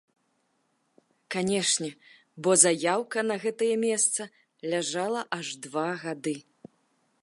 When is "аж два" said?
5.39-5.87